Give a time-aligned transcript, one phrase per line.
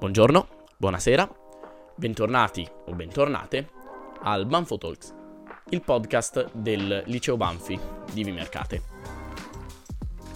[0.00, 0.48] Buongiorno,
[0.78, 1.30] buonasera,
[1.94, 3.68] bentornati o bentornate
[4.22, 5.14] al Banfo Talks,
[5.68, 7.78] il podcast del Liceo Banfi
[8.10, 8.82] di Vimercate.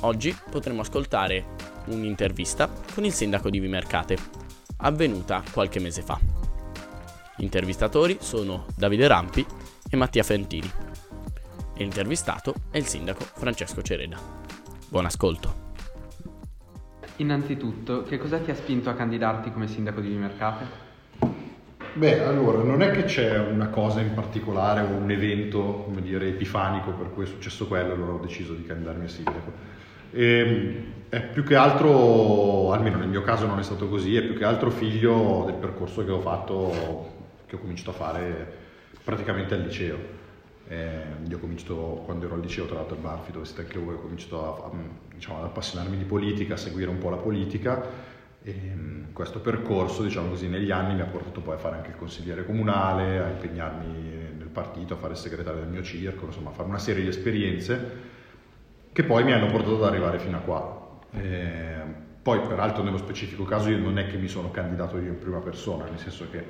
[0.01, 1.47] Oggi potremo ascoltare
[1.87, 4.19] un'intervista con il sindaco di Vimercate,
[4.81, 6.21] avvenuta qualche mese fa.
[7.35, 9.47] Gli intervistatori sono Davide Rampi
[9.89, 10.71] e Mattia Fentini
[11.73, 14.19] e l'intervistato è il sindaco Francesco Cereda.
[14.91, 15.64] Buon ascolto.
[17.17, 20.83] Innanzitutto, che cosa ti ha spinto a candidarti come sindaco di Vimercate?
[21.93, 26.27] Beh, allora, non è che c'è una cosa in particolare o un evento, come dire,
[26.27, 29.53] epifanico per cui è successo quello allora ho deciso di candidarmi a sindaco.
[30.11, 34.23] E, ehm, è più che altro, almeno nel mio caso non è stato così, è
[34.23, 37.13] più che altro figlio del percorso che ho fatto,
[37.47, 38.53] che ho cominciato a fare
[39.05, 40.23] praticamente al liceo.
[40.67, 43.79] Eh, io ho cominciato quando ero al liceo, tra l'altro al Banfi, dove siete anche
[43.79, 44.71] voi, ho cominciato a,
[45.15, 50.03] diciamo, ad appassionarmi di politica, a seguire un po' la politica e mm, questo percorso,
[50.03, 53.29] diciamo così, negli anni mi ha portato poi a fare anche il consigliere comunale, a
[53.29, 53.87] impegnarmi
[54.37, 57.09] nel partito, a fare il segretario del mio circolo, insomma a fare una serie di
[57.09, 58.13] esperienze
[58.93, 60.99] che poi mi hanno portato ad arrivare fino a qua.
[61.13, 61.75] E
[62.23, 65.41] poi peraltro nello specifico caso io non è che mi sono candidato io in prima
[65.41, 66.43] persona, nel senso che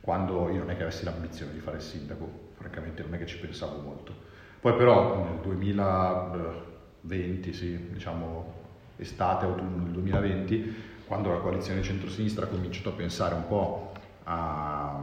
[0.00, 3.26] quando io non è che avessi l'ambizione di fare il sindaco, francamente non è che
[3.26, 4.14] ci pensavo molto.
[4.60, 8.58] Poi però nel 2020, sì, diciamo
[8.96, 10.74] estate, autunno del 2020,
[11.06, 13.92] quando la coalizione centrosinistra ha cominciato a pensare un po'
[14.24, 15.02] a,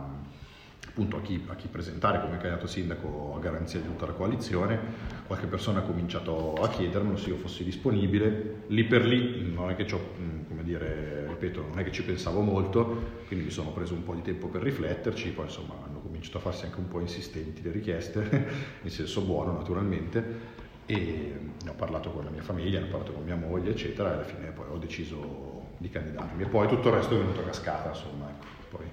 [0.87, 4.79] appunto a chi, a chi, presentare come candidato sindaco a garanzia di tutta la coalizione,
[5.25, 9.75] qualche persona ha cominciato a chiedermelo se io fossi disponibile, lì per lì non è
[9.75, 14.03] che, come dire, ripeto, non è che ci pensavo molto, quindi mi sono preso un
[14.03, 17.61] po' di tempo per rifletterci, poi insomma hanno cominciato a farsi anche un po' insistenti
[17.61, 18.47] le richieste,
[18.81, 20.55] in senso buono naturalmente,
[20.85, 24.09] e ne ho parlato con la mia famiglia, ne ho parlato con mia moglie, eccetera,
[24.09, 26.43] e alla fine poi ho deciso di candidarmi.
[26.43, 28.77] E poi tutto il resto è venuto a cascata, insomma, ecco.
[28.77, 28.85] poi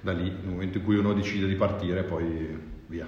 [0.00, 3.06] da lì, nel momento in cui uno decide di partire, poi via,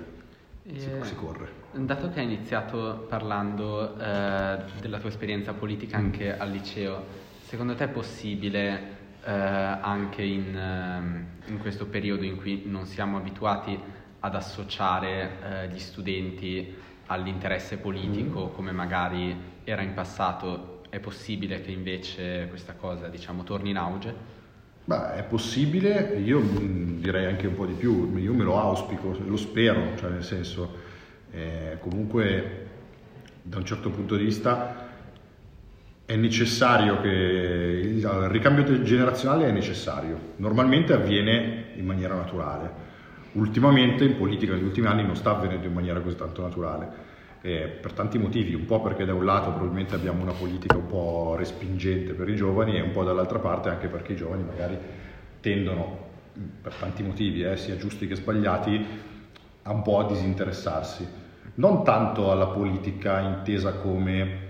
[0.65, 1.61] si, si, corre.
[1.73, 7.05] Dato che hai iniziato parlando eh, della tua esperienza politica anche al liceo,
[7.45, 8.92] secondo te è possibile
[9.25, 13.79] eh, anche in, eh, in, questo periodo in cui non siamo abituati
[14.21, 16.75] ad associare eh, gli studenti
[17.07, 18.55] all'interesse politico mm.
[18.55, 24.41] come magari era in passato, è possibile che invece questa cosa diciamo torni in auge?
[24.85, 29.37] Beh, è possibile, io direi anche un po' di più, io me lo auspico, lo
[29.37, 30.77] spero, cioè nel senso,
[31.31, 32.67] eh, comunque
[33.43, 34.91] da un certo punto di vista
[36.13, 42.71] è necessario che il ricambio generazionale è necessario, normalmente avviene in maniera naturale,
[43.33, 47.11] ultimamente in politica negli ultimi anni non sta avvenendo in maniera così tanto naturale.
[47.41, 50.87] Eh, per tanti motivi, un po' perché da un lato probabilmente abbiamo una politica un
[50.87, 54.77] po' respingente per i giovani e un po' dall'altra parte anche perché i giovani magari
[55.41, 56.11] tendono,
[56.61, 58.87] per tanti motivi, eh, sia giusti che sbagliati,
[59.63, 61.09] a un po' a disinteressarsi.
[61.55, 64.42] Non tanto alla politica intesa come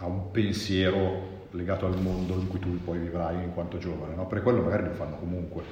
[0.00, 4.26] a un pensiero legato al mondo in cui tu poi vivrai in quanto giovane, no?
[4.26, 5.62] perché quello magari lo fanno comunque.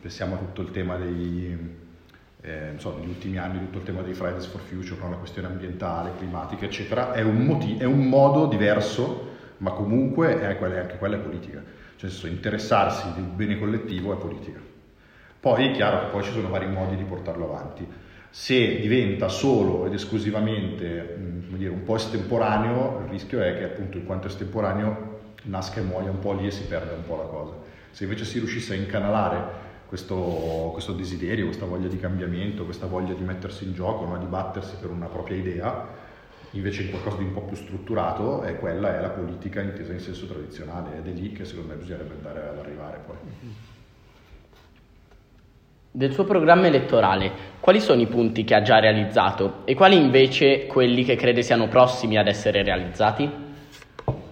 [0.00, 1.76] Pensiamo a tutto il tema dei,
[2.40, 5.10] eh, so, negli ultimi anni tutto il tema dei Fridays for Future, no?
[5.10, 9.28] la questione ambientale, climatica, eccetera, è un, motivo, è un modo diverso,
[9.58, 11.58] ma comunque è quella, anche quella è politica.
[11.58, 14.58] Cioè, nel senso, interessarsi del bene collettivo è politica.
[15.38, 17.86] Poi è chiaro che poi ci sono vari modi di portarlo avanti.
[18.30, 23.98] Se diventa solo ed esclusivamente mm, dire, un po' estemporaneo, il rischio è che appunto
[23.98, 27.24] in quanto estemporaneo nasca e muoia un po' lì e si perde un po' la
[27.24, 27.54] cosa.
[27.90, 33.14] Se invece si riuscisse a incanalare questo, questo, desiderio, questa voglia di cambiamento, questa voglia
[33.14, 34.16] di mettersi in gioco, no?
[34.16, 35.88] di battersi per una propria idea,
[36.52, 39.98] invece in qualcosa di un po' più strutturato, e quella è la politica intesa in
[39.98, 43.16] senso tradizionale ed è lì che secondo me bisognerebbe andare ad arrivare poi.
[45.92, 50.68] Del suo programma elettorale, quali sono i punti che ha già realizzato e quali invece
[50.68, 53.28] quelli che crede siano prossimi ad essere realizzati?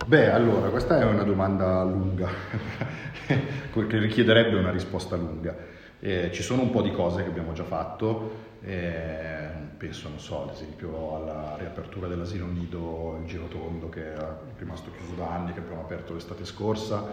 [0.06, 2.28] Beh, allora, questa è una domanda lunga
[3.26, 5.56] che richiederebbe una risposta lunga.
[5.98, 8.30] Eh, ci sono un po' di cose che abbiamo già fatto,
[8.62, 14.26] eh, penso, non so, ad esempio alla riapertura dell'asilo nido in Girotondo che è
[14.58, 17.04] rimasto chiuso da anni, che abbiamo aperto l'estate scorsa,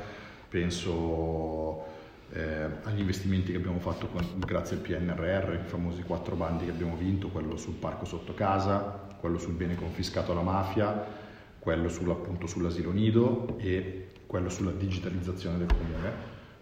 [0.48, 1.95] penso
[3.06, 7.30] investimenti che abbiamo fatto con, grazie al PNRR, i famosi quattro bandi che abbiamo vinto,
[7.30, 11.06] quello sul parco sotto casa, quello sul bene confiscato alla mafia,
[11.60, 16.12] quello sull'asilo nido e quello sulla digitalizzazione del comune,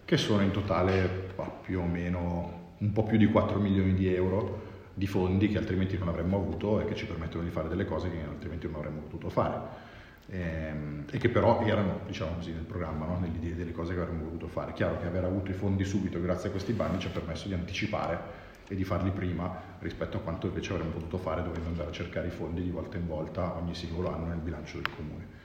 [0.06, 1.32] che sono in totale
[1.62, 5.98] più o meno un po' più di 4 milioni di euro di fondi che altrimenti
[5.98, 9.00] non avremmo avuto e che ci permettono di fare delle cose che altrimenti non avremmo
[9.02, 9.92] potuto fare.
[10.28, 13.20] Ehm, e che però erano, diciamo così, nel programma, no?
[13.20, 14.74] nell'idea delle cose che avremmo voluto fare.
[14.74, 17.54] Chiaro che aver avuto i fondi subito grazie a questi bandi ci ha permesso di
[17.54, 21.94] anticipare e di farli prima rispetto a quanto invece avremmo potuto fare dovendo andare a
[21.94, 25.42] cercare i fondi di volta in volta ogni singolo anno nel bilancio del comune.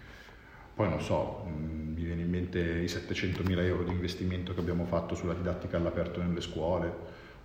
[0.74, 4.84] Poi non so, mm, mi viene in mente i 700.000 euro di investimento che abbiamo
[4.84, 6.92] fatto sulla didattica all'aperto nelle scuole,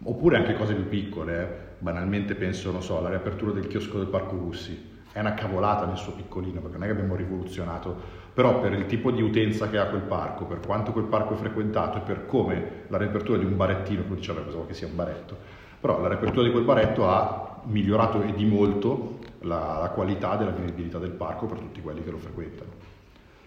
[0.03, 1.47] oppure anche cose più piccole, eh.
[1.79, 5.97] banalmente penso, non so, alla riapertura del chiosco del Parco Russi, è una cavolata nel
[5.97, 7.95] suo piccolino, perché non è che abbiamo rivoluzionato,
[8.33, 11.37] però per il tipo di utenza che ha quel parco, per quanto quel parco è
[11.37, 14.95] frequentato e per come la riapertura di un barettino, come diceva, pensavo che sia un
[14.95, 15.37] baretto,
[15.79, 20.51] però la riapertura di quel baretto ha migliorato e di molto la, la qualità della
[20.51, 22.71] vivibilità del parco per tutti quelli che lo frequentano.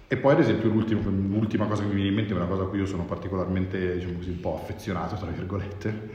[0.09, 2.79] E poi ad esempio l'ultima cosa che mi viene in mente, una cosa a cui
[2.79, 6.09] io sono particolarmente diciamo così, un po' affezionato, tra virgolette,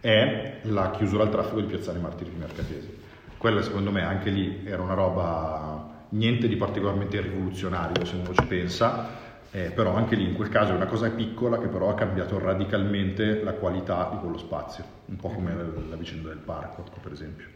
[0.00, 2.97] è la chiusura al traffico di Piazzale Martiri di Mercatesi.
[3.38, 8.44] Quella secondo me anche lì era una roba niente di particolarmente rivoluzionario se uno ci
[8.44, 9.08] pensa,
[9.52, 12.38] eh, però anche lì in quel caso è una cosa piccola che però ha cambiato
[12.38, 17.12] radicalmente la qualità di quello spazio, un po' come la, la vicenda del parco per
[17.12, 17.46] esempio.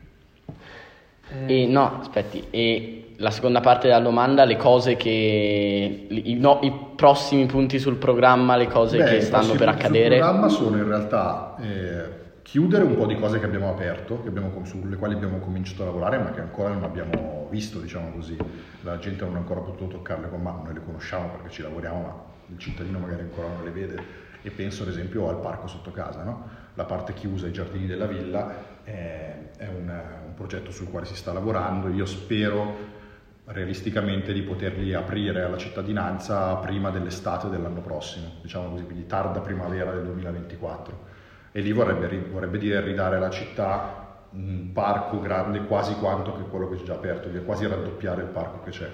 [1.46, 6.72] E no, aspetti, e la seconda parte della domanda, le cose che, i, no, i
[6.94, 10.16] prossimi punti sul programma, le cose Beh, che stanno per accadere?
[10.16, 12.21] Il programma sono in realtà eh,
[12.52, 15.86] chiudere un po' di cose che abbiamo aperto, che abbiamo, sulle quali abbiamo cominciato a
[15.86, 18.36] lavorare, ma che ancora non abbiamo visto, diciamo così.
[18.82, 22.02] La gente non ha ancora potuto toccarle con mano, noi le conosciamo perché ci lavoriamo,
[22.02, 22.14] ma
[22.48, 24.02] il cittadino magari ancora non le vede.
[24.42, 26.46] E penso ad esempio al parco sotto casa, no?
[26.74, 29.88] la parte chiusa, i giardini della villa, è, è un,
[30.26, 31.88] un progetto sul quale si sta lavorando.
[31.88, 32.76] Io spero
[33.46, 39.92] realisticamente di poterli aprire alla cittadinanza prima dell'estate dell'anno prossimo, diciamo così, quindi tarda primavera
[39.92, 41.01] del 2024.
[41.52, 46.68] E lì vorrebbe, vorrebbe dire ridare alla città un parco grande quasi quanto che quello
[46.68, 48.90] che c'è già aperto, quasi raddoppiare il parco che c'è.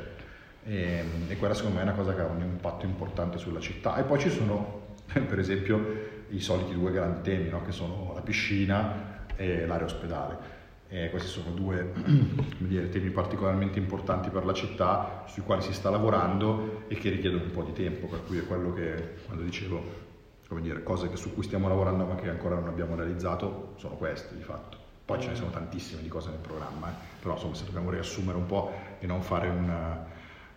[0.64, 3.96] E, e, quella secondo me è una cosa che ha un impatto importante sulla città.
[3.96, 7.62] E poi ci sono, per esempio, i soliti due grandi temi, no?
[7.62, 10.56] che sono la piscina e l'area ospedale.
[10.88, 11.92] E questi sono due
[12.58, 17.44] dire, temi particolarmente importanti per la città sui quali si sta lavorando e che richiedono
[17.44, 20.06] un po' di tempo, per cui è quello che quando dicevo
[20.48, 24.34] come dire, cose su cui stiamo lavorando ma che ancora non abbiamo realizzato sono queste
[24.34, 24.76] di fatto.
[25.04, 26.92] Poi ce ne sono tantissime di cose nel programma, eh?
[27.20, 30.06] però insomma se dobbiamo riassumere un po' e non fare una,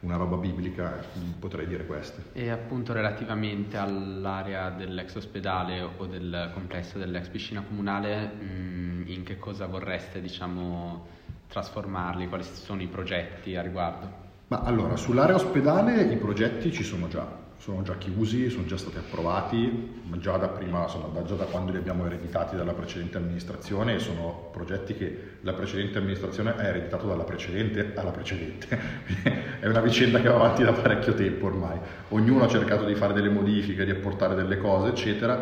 [0.02, 1.04] una roba biblica,
[1.40, 2.24] potrei dire queste.
[2.34, 9.38] E appunto relativamente all'area dell'ex ospedale o del complesso dell'ex piscina comunale, mm, in che
[9.40, 11.08] cosa vorreste diciamo,
[11.48, 12.28] trasformarli?
[12.28, 14.30] Quali sono i progetti a riguardo?
[14.48, 17.26] Ma allora, sull'area ospedale i progetti ci sono già,
[17.62, 21.78] sono già chiusi, sono già stati approvati, già da prima, insomma, già da quando li
[21.78, 27.24] abbiamo ereditati dalla precedente amministrazione e sono progetti che la precedente amministrazione ha ereditato dalla
[27.24, 28.80] precedente alla precedente.
[29.62, 31.78] È una vicenda che va avanti da parecchio tempo ormai.
[32.10, 35.36] Ognuno ha cercato di fare delle modifiche, di apportare delle cose, eccetera,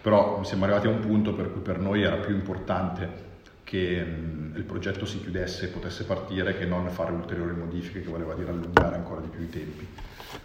[0.00, 3.25] però siamo arrivati a un punto per cui per noi era più importante
[3.66, 8.08] che mh, il progetto si chiudesse e potesse partire che non fare ulteriori modifiche che
[8.08, 9.88] voleva dire allungare ancora di più i tempi.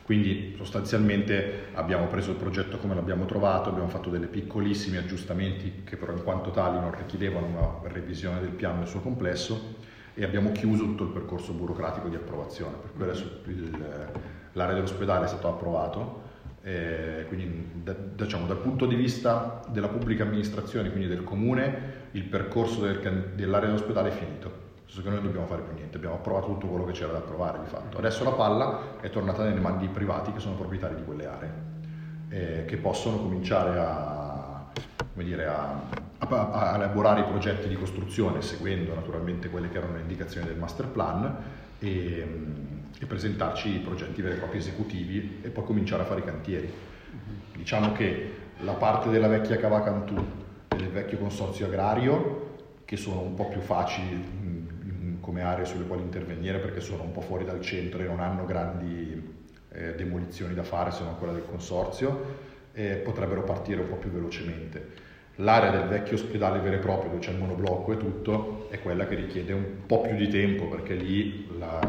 [0.02, 5.98] Quindi sostanzialmente abbiamo preso il progetto come l'abbiamo trovato, abbiamo fatto delle piccolissimi aggiustamenti che
[5.98, 9.76] però in quanto tali non richiedevano una revisione del piano nel suo complesso
[10.16, 13.42] e abbiamo chiuso tutto il percorso burocratico di approvazione, per cui adesso
[14.54, 16.30] l'area dell'ospedale è stato approvato,
[16.64, 22.24] eh, quindi da, diciamo, dal punto di vista della pubblica amministrazione, quindi del comune, il
[22.24, 26.16] percorso del, dell'area dell'ospedale è finito senso che noi non dobbiamo fare più niente, abbiamo
[26.16, 27.98] approvato tutto quello che c'era da approvare di fatto.
[27.98, 31.52] Adesso la palla è tornata nelle mani di privati che sono proprietari di quelle aree,
[32.28, 34.66] eh, che possono cominciare a,
[35.14, 35.80] dire, a,
[36.18, 40.58] a, a, elaborare i progetti di costruzione seguendo naturalmente quelle che erano le indicazioni del
[40.58, 41.38] master plan
[41.80, 42.28] e,
[43.02, 46.72] e presentarci i progetti veri e propri esecutivi e poi cominciare a fare i cantieri.
[47.56, 50.24] Diciamo che la parte della vecchia Cava Cantù
[50.68, 52.50] e del vecchio consorzio agrario,
[52.86, 54.40] che sono un po' più facili
[55.20, 58.46] come aree sulle quali intervenire perché sono un po' fuori dal centro e non hanno
[58.46, 59.40] grandi
[59.72, 64.12] eh, demolizioni da fare se non quella del consorzio e potrebbero partire un po' più
[64.12, 65.10] velocemente.
[65.36, 69.08] L'area del vecchio ospedale vero e proprio dove c'è il monoblocco e tutto è quella
[69.08, 71.80] che richiede un po' più di tempo perché lì la,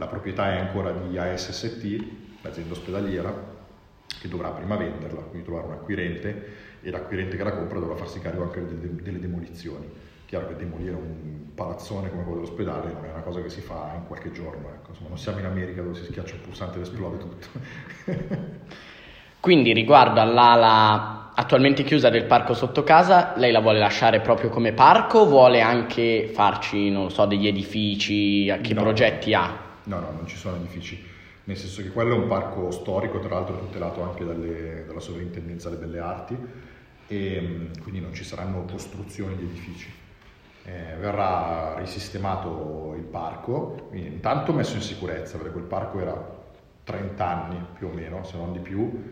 [0.00, 2.06] la proprietà è ancora di ASST,
[2.40, 3.58] l'azienda ospedaliera,
[4.18, 8.18] che dovrà prima venderla, quindi trovare un acquirente e l'acquirente che la compra dovrà farsi
[8.18, 9.86] carico anche delle, demolizioni.
[10.24, 13.92] Chiaro che demolire un palazzone come quello dell'ospedale non è una cosa che si fa
[13.96, 14.88] in qualche giorno, ecco.
[14.90, 17.46] Insomma, non siamo in America dove si schiaccia un pulsante ed esplode tutto.
[19.38, 24.72] Quindi riguardo all'ala attualmente chiusa del parco sotto casa, lei la vuole lasciare proprio come
[24.72, 28.46] parco o vuole anche farci, non so, degli edifici?
[28.62, 29.68] Che no, progetti ha?
[29.84, 31.02] No, no, non ci sono edifici.
[31.44, 35.68] nel senso che quello è un parco storico, tra l'altro tutelato anche dalle, dalla sovrintendenza
[35.68, 36.36] alle belle arti,
[37.06, 39.92] e mm, quindi non ci saranno costruzioni di edifici.
[40.62, 46.38] Eh, verrà risistemato il parco, intanto messo in sicurezza, perché quel parco era
[46.84, 49.02] 30 anni più o meno, se non di più,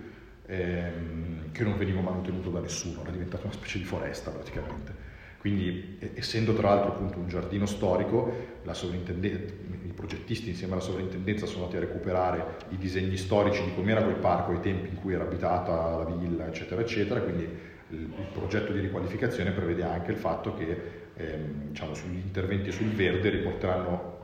[0.46, 5.16] ehm, che non veniva mantenuto da nessuno, era diventato una specie di foresta praticamente.
[5.38, 8.32] Quindi, essendo tra l'altro appunto un giardino storico,
[8.64, 14.16] i progettisti insieme alla sovrintendenza sono andati a recuperare i disegni storici di com'era quel
[14.16, 17.20] parco ai tempi in cui era abitata la villa, eccetera, eccetera.
[17.20, 17.44] Quindi
[17.90, 20.82] il, il progetto di riqualificazione prevede anche il fatto che
[21.14, 24.16] ehm, diciamo, sugli interventi sul verde riporteranno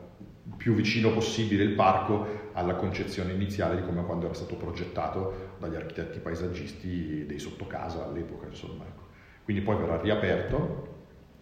[0.56, 5.74] più vicino possibile il parco alla concezione iniziale di come quando era stato progettato dagli
[5.76, 8.46] architetti paesaggisti dei sottocasa all'epoca.
[8.46, 8.84] Insomma.
[8.86, 9.02] Ecco.
[9.42, 10.93] Quindi poi verrà riaperto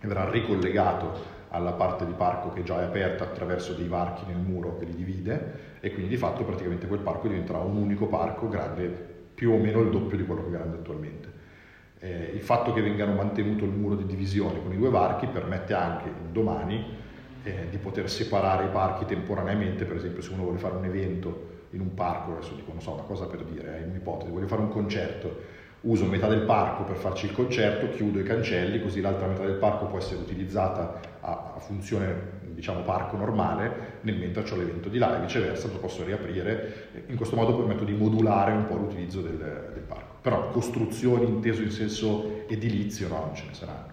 [0.07, 4.79] verrà ricollegato alla parte di parco che già è aperta attraverso dei varchi nel muro
[4.79, 8.89] che li divide e quindi di fatto praticamente quel parco diventerà un unico parco grande
[9.35, 11.41] più o meno il doppio di quello che è grande attualmente.
[11.99, 15.75] Eh, il fatto che vengano mantenuto il muro di divisione con i due varchi permette
[15.75, 16.97] anche domani
[17.45, 21.51] eh, di poter separare i parchi temporaneamente, per esempio se uno vuole fare un evento
[21.71, 24.63] in un parco, adesso dico, non so, una cosa per dire, è un'ipotesi, voglio fare
[24.63, 29.27] un concerto, uso metà del parco per farci il concerto, chiudo i cancelli, così l'altra
[29.27, 34.57] metà del parco può essere utilizzata a, a funzione, diciamo, parco normale, nel mentre ho
[34.57, 38.67] l'evento di là e viceversa lo posso riaprire, in questo modo permetto di modulare un
[38.67, 40.17] po' l'utilizzo del, del parco.
[40.21, 43.91] Però costruzioni inteso in senso edilizio no, non ce ne saranno.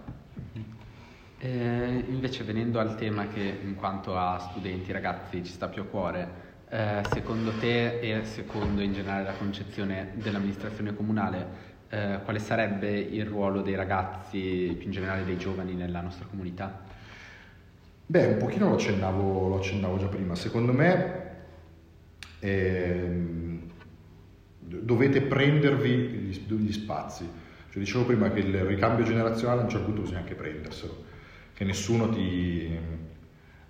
[1.42, 5.86] Eh, invece venendo al tema che in quanto a studenti, ragazzi ci sta più a
[5.86, 12.90] cuore, eh, secondo te e secondo in generale la concezione dell'amministrazione comunale, eh, quale sarebbe
[12.90, 16.84] il ruolo dei ragazzi, più in generale dei giovani nella nostra comunità?
[18.06, 20.34] Beh, un pochino lo accennavo, lo accennavo già prima.
[20.34, 21.22] Secondo me
[22.40, 23.60] ehm,
[24.58, 27.28] dovete prendervi gli, gli spazi.
[27.70, 31.08] Cioè, dicevo prima che il ricambio generazionale a un certo punto bisogna anche prenderselo
[31.60, 32.74] che nessuno ti,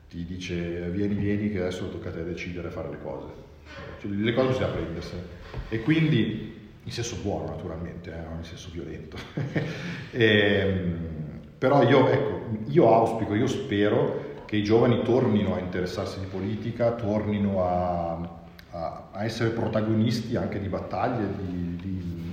[0.08, 3.32] ti dice vieni, vieni, che adesso tocca a te decidere fare le cose.
[4.00, 5.22] Cioè, le cose bisogna prendersene.
[5.68, 9.16] E quindi, in senso buono naturalmente, eh, non in senso violento.
[10.10, 11.08] e, ehm,
[11.58, 16.92] però io, ecco, io auspico, io spero che i giovani tornino a interessarsi di politica,
[16.92, 18.10] tornino a,
[18.70, 22.32] a, a essere protagonisti anche di battaglie, di, di,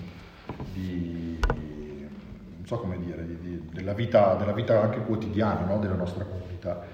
[0.74, 5.78] di non so come dire, di, della vita, della vita anche quotidiana no?
[5.80, 6.86] della nostra comunità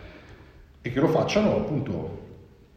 [0.81, 2.21] e che lo facciano appunto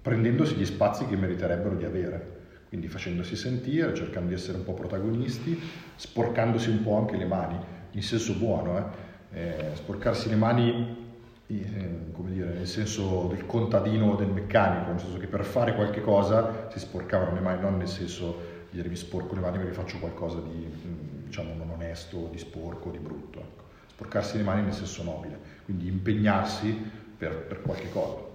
[0.00, 2.34] prendendosi gli spazi che meriterebbero di avere,
[2.68, 5.60] quindi facendosi sentire, cercando di essere un po' protagonisti,
[5.94, 7.58] sporcandosi un po' anche le mani,
[7.92, 9.04] in senso buono, eh?
[9.32, 11.04] Eh, sporcarsi le mani
[11.48, 15.74] eh, come dire, nel senso del contadino o del meccanico, nel senso che per fare
[15.74, 19.58] qualche cosa si sporcavano le mani, non nel senso di dire mi sporco le mani
[19.58, 23.38] perché faccio qualcosa di mm, diciamo non onesto, di sporco, di brutto.
[23.40, 23.64] Ecco
[23.96, 26.68] sporcarsi le mani nel senso nobile, quindi impegnarsi
[27.16, 28.25] per, per qualche cosa.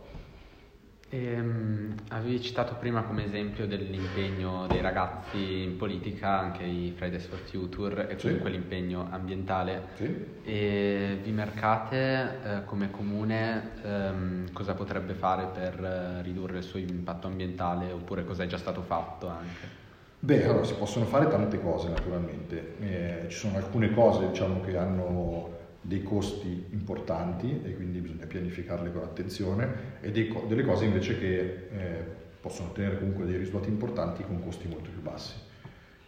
[1.14, 7.26] E, um, avevi citato prima come esempio dell'impegno dei ragazzi in politica, anche i Fridays
[7.26, 8.56] for Future e comunque sì.
[8.56, 9.88] l'impegno ambientale.
[9.96, 10.26] Sì.
[10.46, 17.28] E Vimercate eh, come comune ehm, cosa potrebbe fare per eh, ridurre il suo impatto
[17.28, 19.80] ambientale oppure cosa è già stato fatto anche?
[20.18, 24.78] Beh, allora si possono fare tante cose naturalmente, eh, ci sono alcune cose diciamo, che
[24.78, 31.18] hanno dei costi importanti e quindi bisogna pianificarle con attenzione e dei, delle cose invece
[31.18, 31.40] che
[31.72, 32.06] eh,
[32.40, 35.34] possono ottenere comunque dei risultati importanti con costi molto più bassi.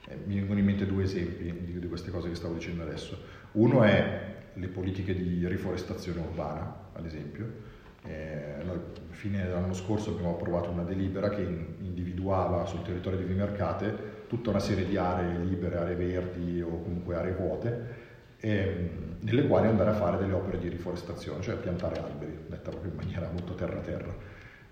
[0.08, 3.18] Eh, mi vengono in mente due esempi di, di queste cose che stavo dicendo adesso.
[3.54, 7.72] Uno è le politiche di riforestazione urbana, ad esempio,
[8.06, 8.78] eh, alla
[9.10, 14.60] fine dell'anno scorso abbiamo approvato una delibera che individuava sul territorio di Vimercate tutta una
[14.60, 18.03] serie di aree libere, aree verdi o comunque aree vuote,
[18.44, 22.92] ehm, nelle quali andare a fare delle opere di riforestazione, cioè piantare alberi, detta proprio
[22.92, 24.14] in maniera molto terra-terra.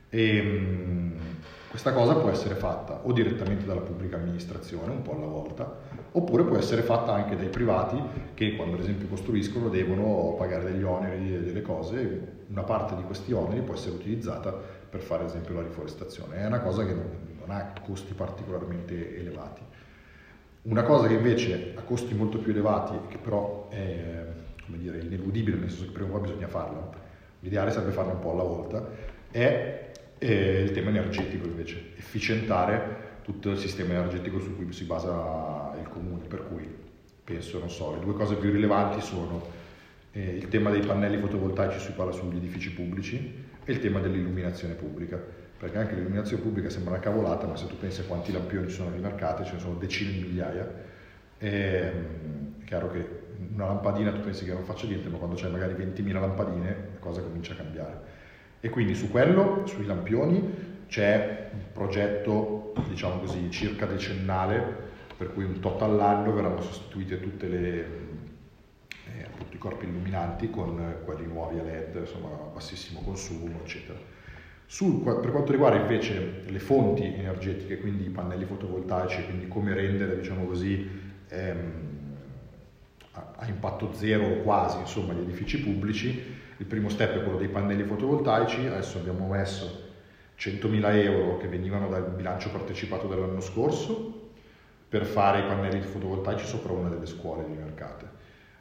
[0.10, 1.14] E, ehm,
[1.70, 5.80] questa cosa può essere fatta o direttamente dalla pubblica amministrazione, un po' alla volta,
[6.12, 7.98] oppure può essere fatta anche dai privati
[8.34, 13.04] che quando ad esempio costruiscono devono pagare degli oneri e delle cose, una parte di
[13.04, 16.36] questi oneri può essere utilizzata per fare ad esempio la riforestazione.
[16.36, 17.10] È una cosa che non,
[17.40, 19.62] non ha costi particolarmente elevati.
[20.64, 24.26] Una cosa che invece ha costi molto più elevati, che però è
[24.66, 26.90] come dire, ineludibile, nel senso che prima o poi bisogna farla,
[27.40, 28.90] l'ideale sarebbe farla un po' alla volta,
[29.32, 29.92] è
[30.24, 35.88] e il tema energetico invece, efficientare tutto il sistema energetico su cui si basa il
[35.90, 36.64] comune, per cui
[37.24, 39.42] penso, non so, le due cose più rilevanti sono
[40.12, 44.76] eh, il tema dei pannelli fotovoltaici si parla sugli edifici pubblici e il tema dell'illuminazione
[44.76, 45.20] pubblica.
[45.62, 48.74] Perché anche l'illuminazione pubblica sembra una cavolata, ma se tu pensi a quanti lampioni ci
[48.74, 50.68] sono nei mercati, ce ne sono decine di migliaia,
[51.38, 51.92] e,
[52.60, 53.08] è chiaro che
[53.54, 57.00] una lampadina tu pensi che non faccia niente, ma quando c'hai magari 20.000 lampadine la
[57.00, 58.00] cosa comincia a cambiare.
[58.60, 64.64] E quindi su quello, sui lampioni, c'è un progetto, diciamo così, circa decennale,
[65.16, 67.86] per cui un tot all'anno verranno sostituite tutte le,
[69.14, 74.00] eh, i corpi illuminanti con quelli nuovi a LED, insomma, bassissimo consumo, eccetera.
[74.72, 80.16] Sul, per quanto riguarda invece le fonti energetiche, quindi i pannelli fotovoltaici, quindi come rendere,
[80.16, 80.90] diciamo così,
[81.28, 81.98] ehm,
[83.12, 86.24] a impatto zero o quasi, insomma, gli edifici pubblici,
[86.56, 89.90] il primo step è quello dei pannelli fotovoltaici, adesso abbiamo messo
[90.38, 94.30] 100.000 euro che venivano dal bilancio partecipato dell'anno scorso
[94.88, 98.08] per fare i pannelli fotovoltaici sopra una delle scuole di mercate.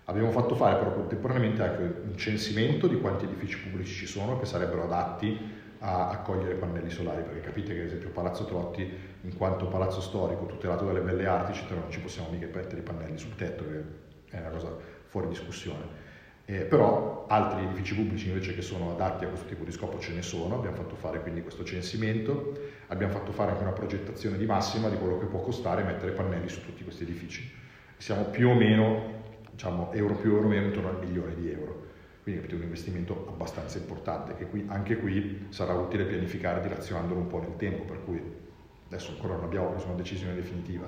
[0.07, 4.47] Abbiamo fatto fare però contemporaneamente anche un censimento di quanti edifici pubblici ci sono che
[4.47, 8.83] sarebbero adatti a accogliere pannelli solari, perché capite che ad esempio Palazzo Trotti,
[9.23, 13.19] in quanto palazzo storico tutelato dalle belle arti, non ci possiamo mica mettere i pannelli
[13.19, 16.09] sul tetto, che è una cosa fuori discussione.
[16.45, 20.13] Eh, però altri edifici pubblici invece che sono adatti a questo tipo di scopo ce
[20.13, 22.59] ne sono, abbiamo fatto fare quindi questo censimento,
[22.89, 26.49] abbiamo fatto fare anche una progettazione di massima di quello che può costare mettere pannelli
[26.49, 27.51] su tutti questi edifici.
[27.97, 31.89] Siamo più o meno, diciamo, euro più euro meno intorno al milione di euro
[32.39, 37.27] quindi è un investimento abbastanza importante che qui, anche qui sarà utile pianificare dilazionandolo un
[37.27, 38.23] po' nel tempo, per cui
[38.87, 40.87] adesso ancora non abbiamo preso una decisione definitiva,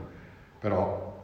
[0.58, 1.20] però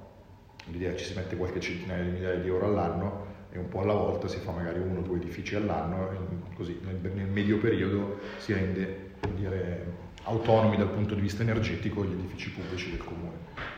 [0.66, 3.94] l'idea ci si mette qualche centinaia di migliaia di euro all'anno e un po' alla
[3.94, 6.10] volta si fa magari uno o due edifici all'anno,
[6.54, 9.84] così nel, nel medio periodo si rende dire,
[10.24, 13.77] autonomi dal punto di vista energetico gli edifici pubblici del comune.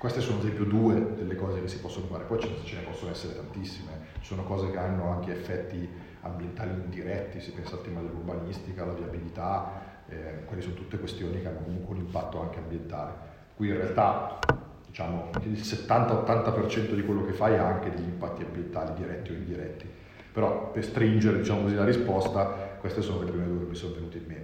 [0.00, 3.10] Queste sono ad esempio due delle cose che si possono fare, poi ce ne possono
[3.10, 5.86] essere tantissime, ci sono cose che hanno anche effetti
[6.22, 11.48] ambientali indiretti, si pensa al tema dell'urbanistica, alla viabilità, eh, quelle sono tutte questioni che
[11.48, 13.12] hanno comunque un impatto anche ambientale.
[13.54, 14.38] Qui in realtà
[14.86, 19.86] diciamo, il 70-80% di quello che fai ha anche degli impatti ambientali diretti o indiretti,
[20.32, 23.92] però per stringere diciamo così, la risposta queste sono le prime due che mi sono
[23.96, 24.39] venute in mente.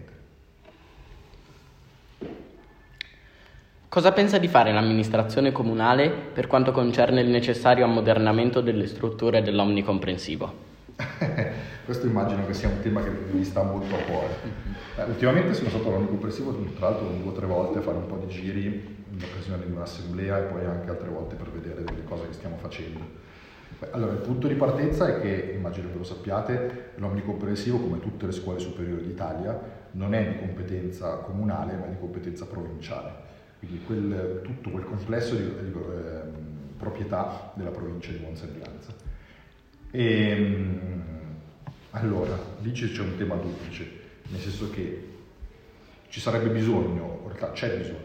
[3.97, 10.53] Cosa pensa di fare l'amministrazione comunale per quanto concerne il necessario ammodernamento delle strutture dell'omnicomprensivo?
[11.83, 14.35] Questo immagino che sia un tema che mi sta molto a cuore.
[14.99, 18.17] Eh, ultimamente sono stato all'omnicomprensivo, tra l'altro due o tre volte a fare un po'
[18.17, 18.65] di giri
[19.13, 22.57] in occasione di un'assemblea e poi anche altre volte per vedere delle cose che stiamo
[22.59, 23.01] facendo.
[23.93, 28.33] Allora, il punto di partenza è che, immagino che lo sappiate, l'omnicomprensivo, come tutte le
[28.33, 29.59] scuole superiori d'Italia,
[29.93, 33.25] non è di competenza comunale ma di competenza provinciale
[33.67, 36.21] quindi quel, tutto quel complesso di, di eh,
[36.79, 38.95] proprietà della provincia di Monza Brianza.
[39.91, 41.03] E, ehm,
[41.91, 43.91] allora, lì c'è un tema duplice,
[44.29, 45.15] nel senso che
[46.09, 48.05] ci sarebbe bisogno, in realtà c'è bisogno,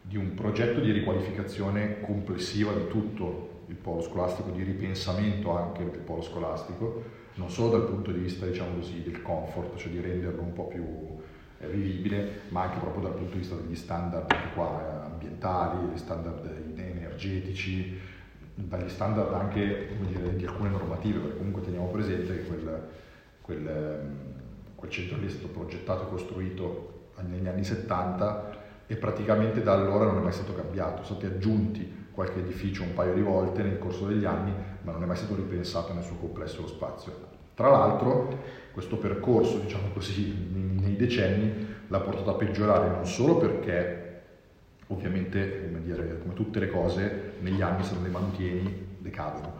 [0.00, 5.98] di un progetto di riqualificazione complessiva di tutto il polo scolastico, di ripensamento anche del
[5.98, 7.02] polo scolastico,
[7.34, 10.68] non solo dal punto di vista diciamo così, del comfort, cioè di renderlo un po'
[10.68, 10.84] più
[11.60, 16.44] vivibile, ma anche proprio dal punto di vista degli standard qua, ambientali, gli standard
[16.76, 17.98] energetici,
[18.54, 22.88] dagli standard anche dire, di alcune normative, perché comunque teniamo presente che quel,
[23.40, 24.16] quel, ehm,
[24.74, 30.04] quel centro lì è stato progettato e costruito negli anni 70 e praticamente da allora
[30.04, 33.78] non è mai stato cambiato, sono stati aggiunti qualche edificio un paio di volte nel
[33.78, 37.34] corso degli anni, ma non è mai stato ripensato nel suo complesso lo spazio.
[37.54, 38.38] Tra l'altro
[38.76, 44.20] questo percorso, diciamo così, nei decenni l'ha portato a peggiorare non solo perché
[44.88, 49.54] ovviamente, come, dire, come tutte le cose, negli anni se non le mantieni decadono,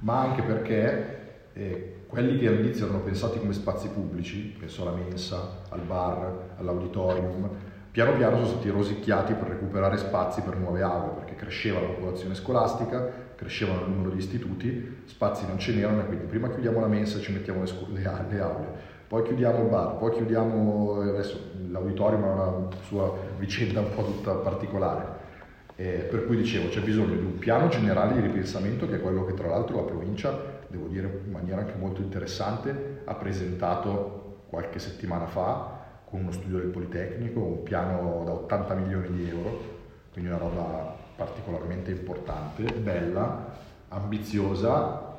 [0.00, 5.62] ma anche perché eh, quelli che all'inizio erano pensati come spazi pubblici, penso alla mensa,
[5.68, 7.48] al bar, all'auditorium,
[7.96, 12.34] piano piano sono stati rosicchiati per recuperare spazi per nuove aule, perché cresceva la popolazione
[12.34, 16.88] scolastica, crescevano il numero di istituti, spazi non ce n'erano e quindi prima chiudiamo la
[16.88, 18.66] mensa e ci mettiamo le, scu- le, le aule,
[19.08, 24.32] poi chiudiamo il bar, poi chiudiamo, adesso l'auditorium ha una sua vicenda un po' tutta
[24.32, 25.06] particolare,
[25.76, 29.24] eh, per cui dicevo c'è bisogno di un piano generale di ripensamento che è quello
[29.24, 34.78] che tra l'altro la provincia, devo dire in maniera anche molto interessante, ha presentato qualche
[34.78, 35.75] settimana fa
[36.08, 39.74] con uno studio del Politecnico, un piano da 80 milioni di euro,
[40.12, 43.54] quindi una roba particolarmente importante, bella,
[43.88, 45.18] ambiziosa,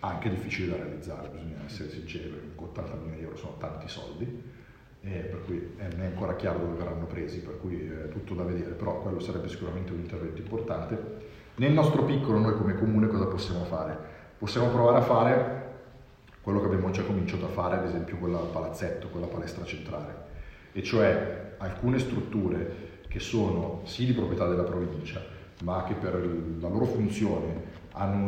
[0.00, 4.50] anche difficile da realizzare, bisogna essere sinceri, perché 80 milioni di euro sono tanti soldi,
[5.00, 8.70] per cui non è ancora chiaro dove verranno presi, per cui è tutto da vedere,
[8.70, 11.30] però quello sarebbe sicuramente un intervento importante.
[11.56, 13.96] Nel nostro piccolo noi come comune cosa possiamo fare?
[14.38, 15.61] Possiamo provare a fare
[16.42, 20.30] quello che abbiamo già cominciato a fare, ad esempio quella palazzetto, quella palestra centrale.
[20.74, 25.22] e cioè alcune strutture che sono sì di proprietà della provincia,
[25.62, 27.80] ma che per la loro funzione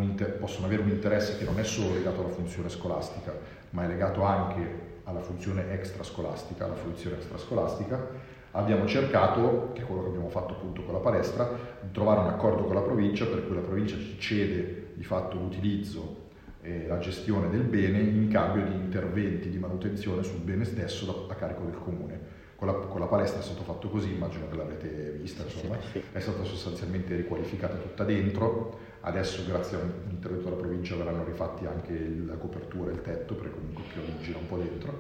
[0.03, 3.35] inter- possono avere un interesse che non è solo legato alla funzione scolastica,
[3.71, 8.09] ma è legato anche alla funzione extrascolastica, alla fruizione extrascolastica,
[8.53, 11.49] abbiamo cercato, che è quello che abbiamo fatto appunto con la palestra,
[11.81, 15.39] di trovare un accordo con la provincia per cui la provincia ci cede di fatto
[15.39, 16.24] l'utilizzo
[16.65, 21.35] e la gestione del bene in cambio di interventi di manutenzione sul bene stesso a
[21.35, 22.43] carico del comune.
[22.57, 25.89] Con la, con la, palestra è stato fatto così, immagino che l'avete vista, insomma, sì,
[25.99, 26.03] sì.
[26.13, 31.67] è stata sostanzialmente riqualificata tutta dentro, adesso grazie a un intervento della provincia verranno rifatti
[31.67, 34.99] anche la copertura e il tetto, perché comunque più gira un po' dentro,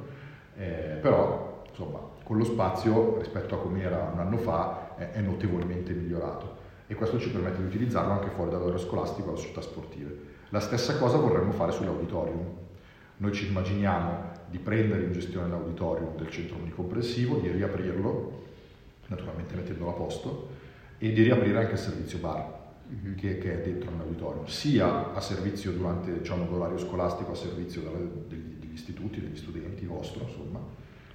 [0.56, 5.20] eh, però insomma con lo spazio rispetto a come era un anno fa è, è
[5.20, 10.33] notevolmente migliorato e questo ci permette di utilizzarlo anche fuori dall'ora scolastico alle società sportive.
[10.54, 12.46] La stessa cosa vorremmo fare sull'auditorium.
[13.16, 18.42] Noi ci immaginiamo di prendere in gestione l'auditorium del centro unicomprensivo, di riaprirlo,
[19.08, 20.48] naturalmente mettendolo a posto,
[20.98, 23.16] e di riaprire anche il servizio bar mm-hmm.
[23.16, 28.08] che, che, è dentro l'auditorium, sia a servizio durante diciamo, l'orario scolastico, a servizio delle,
[28.28, 30.60] degli, degli, istituti, degli studenti, vostro, insomma,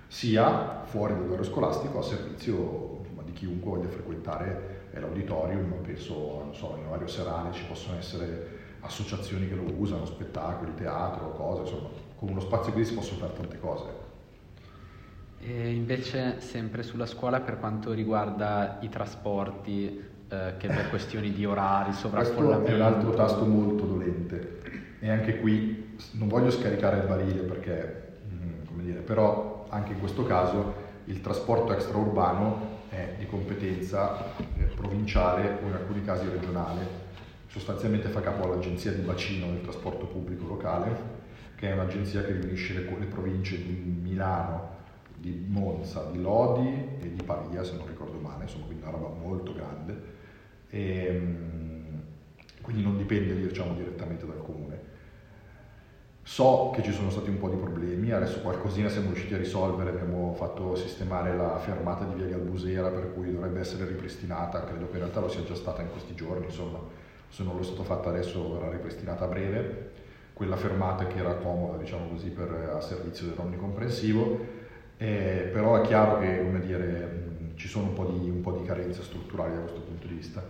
[0.06, 6.88] sia fuori dall'orario scolastico a servizio insomma, di chiunque voglia frequentare l'auditorium, penso so, in
[6.88, 12.40] orario serale ci possono essere associazioni che lo usano, spettacoli, teatro, cose, insomma, con uno
[12.40, 14.08] spazio così si possono fare tante cose.
[15.42, 21.46] E invece sempre sulla scuola per quanto riguarda i trasporti, eh, che per questioni di
[21.46, 22.66] orari, sovraffollamento...
[22.66, 24.62] Questo è un altro tasto molto dolente
[25.00, 30.00] e anche qui non voglio scaricare il barile perché, mm, come dire, però anche in
[30.00, 37.08] questo caso il trasporto extraurbano è di competenza eh, provinciale o in alcuni casi regionale.
[37.50, 41.18] Sostanzialmente fa capo all'agenzia di bacino del trasporto pubblico locale,
[41.56, 44.78] che è un'agenzia che riunisce le, le province di Milano,
[45.18, 49.08] di Monza, di Lodi e di Pavia, se non ricordo male, insomma, quindi una roba
[49.08, 50.02] molto grande.
[50.70, 52.04] E, ehm,
[52.62, 54.98] quindi non dipende diciamo, direttamente dal comune.
[56.22, 59.90] So che ci sono stati un po' di problemi, adesso qualcosina siamo riusciti a risolvere,
[59.90, 64.98] abbiamo fatto sistemare la fermata di via Galbusera per cui dovrebbe essere ripristinata, credo che
[64.98, 67.84] in realtà lo sia già stata in questi giorni, insomma se non lo è stato
[67.84, 69.92] fatto adesso verrà ripristinata a breve,
[70.34, 74.40] quella fermata che era comoda diciamo così per, a servizio dell'omnicomprensivo,
[74.98, 79.04] eh, però è chiaro che dire, ci sono un po, di, un po' di carenze
[79.04, 80.42] strutturali da questo punto di vista.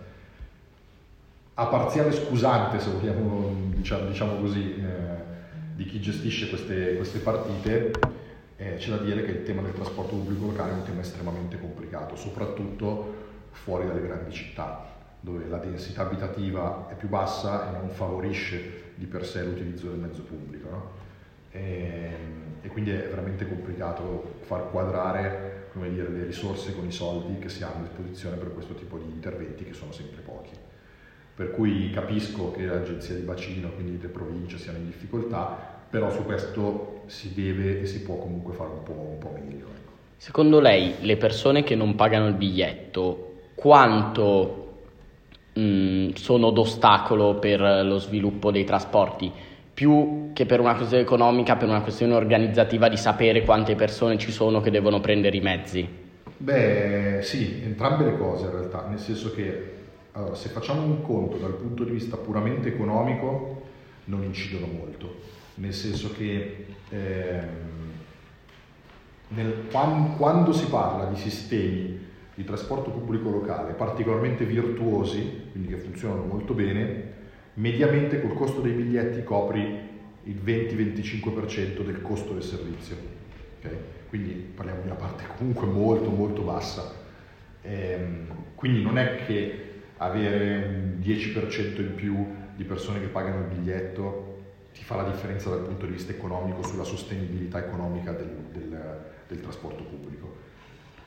[1.55, 5.27] A parziale scusante, se vogliamo diciamo, diciamo così, eh,
[5.75, 7.91] di chi gestisce queste, queste partite,
[8.57, 11.59] eh, c'è da dire che il tema del trasporto pubblico locale è un tema estremamente
[11.59, 13.13] complicato, soprattutto
[13.51, 19.05] fuori dalle grandi città, dove la densità abitativa è più bassa e non favorisce di
[19.05, 20.69] per sé l'utilizzo del mezzo pubblico.
[20.69, 20.91] No?
[21.51, 27.39] E, ehm, e, quindi è veramente complicato far quadrare dire, le risorse con i soldi
[27.39, 30.51] che si hanno a disposizione per questo tipo di interventi che sono sempre pochi
[31.39, 35.57] per cui capisco che l'agenzia di bacino, quindi le province, siano in difficoltà,
[35.89, 39.67] però su questo si deve e si può comunque fare un po', un po meglio.
[39.67, 39.91] Ecco.
[40.17, 44.58] Secondo lei le persone che non pagano il biglietto, quanto
[45.59, 49.31] mh, mm, sono d'ostacolo per lo sviluppo dei trasporti?
[49.73, 54.31] Più che per una questione economica, per una questione organizzativa di sapere quante persone ci
[54.31, 55.87] sono che devono prendere i mezzi?
[56.37, 59.77] Beh, sì, entrambe le cose in realtà, nel senso che
[60.13, 63.61] allora, se facciamo un conto dal punto di vista puramente economico,
[64.05, 65.15] non incidono molto,
[65.55, 67.47] nel senso che ehm,
[69.29, 72.07] nel, quando, quando si parla di sistemi
[72.39, 77.17] di trasporto pubblico locale particolarmente virtuosi, quindi che funzionano molto bene,
[77.55, 79.61] mediamente col costo dei biglietti copri
[80.23, 82.95] il 20-25% del costo del servizio.
[83.57, 83.77] Okay?
[84.07, 86.93] Quindi parliamo di una parte comunque molto molto bassa.
[87.61, 92.25] Ehm, quindi non è che avere un 10% in più
[92.55, 94.27] di persone che pagano il biglietto
[94.71, 99.41] ti fa la differenza dal punto di vista economico sulla sostenibilità economica del, del, del
[99.41, 100.28] trasporto pubblico.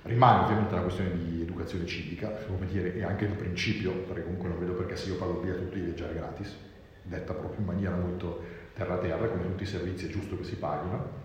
[0.05, 4.49] Rimane ovviamente una questione di educazione civica, come dire, e anche il principio, perché comunque
[4.49, 6.57] non vedo perché se io il biglietto tutti di viaggiare gratis,
[7.03, 8.43] detta proprio in maniera molto
[8.75, 11.21] terra-terra, come tutti i servizi è giusto che si paghino.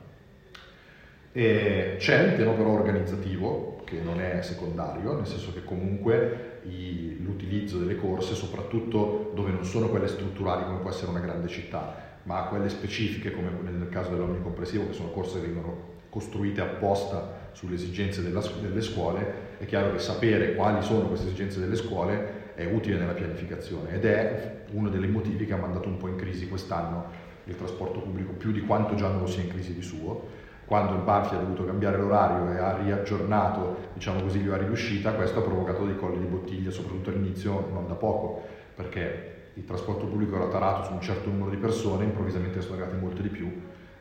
[1.32, 7.18] E c'è un tema però organizzativo che non è secondario, nel senso che comunque i,
[7.24, 12.20] l'utilizzo delle corse, soprattutto dove non sono quelle strutturali come può essere una grande città,
[12.24, 17.76] ma quelle specifiche come nel caso dell'omnicompresivo, che sono corse che vengono costruite apposta sulle
[17.76, 22.66] esigenze della, delle scuole, è chiaro che sapere quali sono queste esigenze delle scuole è
[22.66, 26.48] utile nella pianificazione ed è uno dei motivi che ha mandato un po' in crisi
[26.48, 30.46] quest'anno il trasporto pubblico, più di quanto già non lo sia in crisi di suo,
[30.66, 34.72] quando il Banfi ha dovuto cambiare l'orario e ha riaggiornato diciamo così, gli orari di
[34.72, 38.44] uscita, questo ha provocato dei colli di bottiglia, soprattutto all'inizio non da poco,
[38.76, 42.98] perché il trasporto pubblico era tarato su un certo numero di persone, improvvisamente sono arrivate
[42.98, 43.50] molte di più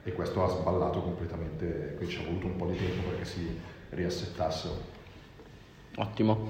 [0.07, 3.59] e questo ha sballato completamente, qui ci è voluto un po' di tempo perché si
[3.91, 4.75] riassettassero.
[5.97, 6.49] Ottimo.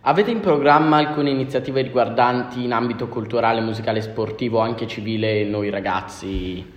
[0.00, 6.74] Avete in programma alcune iniziative riguardanti in ambito culturale, musicale, sportivo, anche civile, noi ragazzi?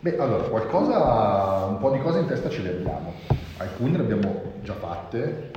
[0.00, 3.12] Beh, allora, qualcosa, un po' di cose in testa ce le abbiamo.
[3.58, 5.50] Alcune le abbiamo già fatte,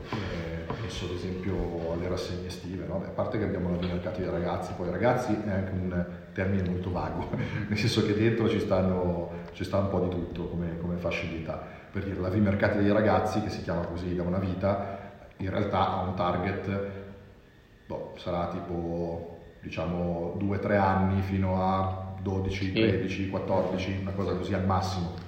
[0.92, 2.96] penso ad esempio alle rassegne estive, no?
[2.98, 6.92] a parte che abbiamo la mercati dei ragazzi, poi ragazzi è anche un termine molto
[6.92, 7.30] vago,
[7.68, 11.80] nel senso che dentro ci, stanno, ci sta un po' di tutto come, come età.
[11.92, 15.00] Per dire, la V Mercati dei ragazzi, che si chiama così da una vita,
[15.38, 16.90] in realtà ha un target,
[17.88, 24.66] boh, sarà tipo diciamo 2-3 anni fino a 12, 13, 14, una cosa così al
[24.66, 25.21] massimo.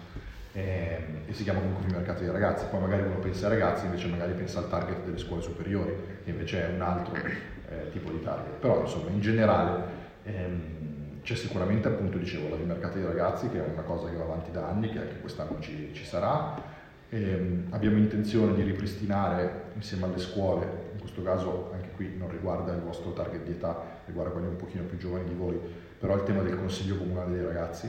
[0.56, 4.08] E, e si chiama comunque mercato dei ragazzi, poi magari uno pensa ai ragazzi, invece
[4.08, 8.22] magari pensa al target delle scuole superiori, che invece è un altro eh, tipo di
[8.22, 8.54] target.
[8.60, 9.84] Però insomma in generale
[10.24, 14.26] ehm, c'è sicuramente appunto dicevo la mercato dei ragazzi che è una cosa che va
[14.26, 16.82] avanti da anni, che anche quest'anno ci, ci sarà.
[17.10, 22.74] E abbiamo intenzione di ripristinare insieme alle scuole, in questo caso anche qui non riguarda
[22.74, 25.60] il vostro target di età, riguarda quelli un pochino più giovani di voi,
[26.00, 27.88] però il tema del Consiglio Comunale dei Ragazzi,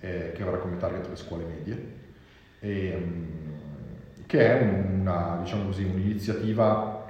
[0.00, 1.96] eh, che avrà come target le scuole medie,
[2.60, 7.06] e, um, che è una, diciamo così, un'iniziativa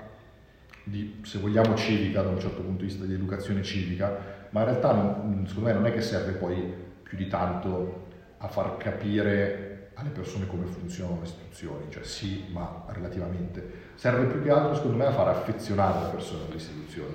[0.85, 4.67] di, se vogliamo, civica da un certo punto di vista di educazione civica, ma in
[4.67, 8.07] realtà non, secondo me non è che serve poi più di tanto
[8.39, 13.87] a far capire alle persone come funzionano le istituzioni, cioè sì, ma relativamente.
[13.97, 17.15] Serve più che altro, secondo me, a far affezionare le persone alle istituzioni,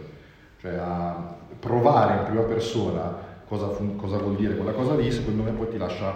[0.60, 5.52] cioè a provare in prima persona cosa, cosa vuol dire quella cosa lì, secondo me
[5.52, 6.16] poi ti lascia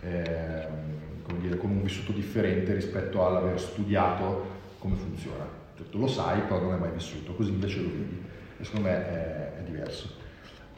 [0.00, 0.66] eh,
[1.22, 5.56] come dire, con un vissuto differente rispetto all'aver studiato come funziona.
[5.90, 8.22] Tu lo sai, però non hai mai vissuto, così invece lo vedi
[8.58, 10.08] e secondo me è, è diverso.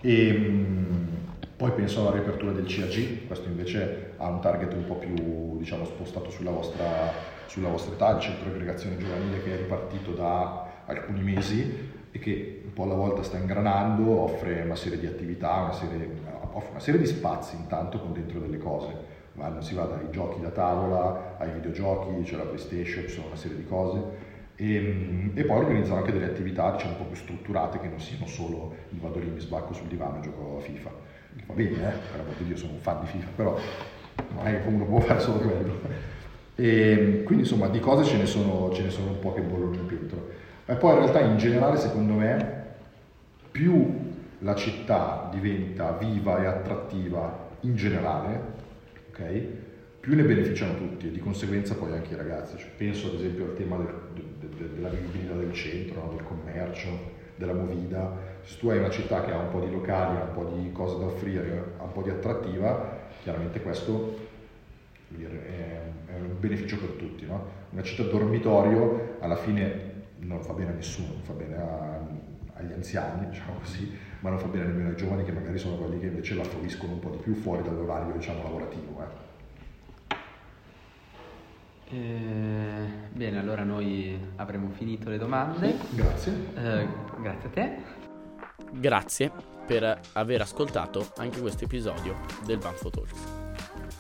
[0.01, 1.09] E, ehm,
[1.57, 5.85] poi penso alla riapertura del CAG, questo invece ha un target un po' più diciamo,
[5.85, 7.13] spostato sulla vostra,
[7.47, 12.63] sulla vostra età, il centro aggregazione giovanile che è ripartito da alcuni mesi e che
[12.65, 16.09] un po' alla volta sta ingranando, offre una serie di attività, una serie,
[16.53, 18.95] offre una serie di spazi intanto con dentro delle cose,
[19.35, 23.27] ma non si va dai giochi da tavola ai videogiochi, c'è la PlayStation, ci sono
[23.27, 27.17] una serie di cose e, e, poi organizzano anche delle attività diciamo un po' più
[27.17, 30.61] strutturate che non siano solo il vado lì, mi sbacco sul divano e gioco a
[30.61, 31.97] FIFA va bene, eh?
[32.11, 33.59] per amor di Dio sono un fan di FIFA, però
[34.35, 35.79] non è che uno può fare solo quello.
[36.57, 39.75] E, quindi insomma di cose ce ne sono, ce ne sono un po' che bollono
[39.75, 40.23] in pentola.
[40.71, 42.59] Ma poi in realtà in generale secondo me
[43.51, 48.41] più la città diventa viva e attrattiva in generale,
[49.11, 49.47] ok?
[49.99, 52.57] più ne beneficiano tutti e di conseguenza poi anche i ragazzi.
[52.57, 56.13] Cioè, penso ad esempio al tema del, de, de, della vivibilità del centro, no?
[56.15, 56.89] del commercio,
[57.35, 60.53] della movida, se tu hai una città che ha un po' di locali, un po'
[60.55, 64.19] di cose da offrire, ha un po' di attrattiva, chiaramente questo
[65.19, 67.27] è un beneficio per tutti.
[67.27, 67.59] No?
[67.71, 69.90] Una città dormitorio alla fine
[70.21, 72.01] non fa bene a nessuno, non fa bene a,
[72.55, 75.99] agli anziani, diciamo così, ma non fa bene nemmeno ai giovani che magari sono quelli
[75.99, 79.03] che invece la fruiscono un po' di più fuori dall'orario diciamo, lavorativo.
[79.03, 79.29] Eh.
[81.93, 85.75] Eh, bene, allora noi avremo finito le domande.
[85.91, 86.33] Grazie.
[86.55, 86.87] Eh,
[87.21, 87.77] grazie a te.
[88.73, 89.33] Grazie
[89.67, 93.41] per aver ascoltato anche questo episodio del Banfo Talks.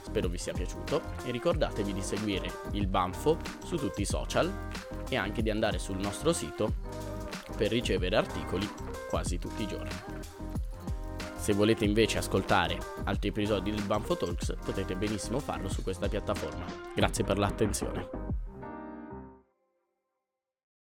[0.02, 4.52] Spero vi sia piaciuto e ricordatevi di seguire il Banfo su tutti i social
[5.08, 6.74] e anche di andare sul nostro sito
[7.56, 8.68] per ricevere articoli
[9.08, 9.90] quasi tutti i giorni.
[11.36, 16.64] Se volete invece ascoltare altri episodi del Banfo Talks potete benissimo farlo su questa piattaforma.
[16.94, 18.08] Grazie per l'attenzione.